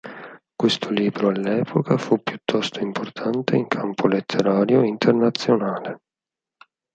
[0.55, 5.99] Questo libro, all'epoca, fu piuttosto importante in campo letterario internazionale.